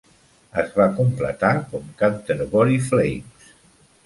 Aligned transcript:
Es 0.61 0.71
va 0.77 0.87
completar 0.99 1.51
com 1.75 1.85
"Canterbury 2.01 2.81
Flames". 2.89 3.55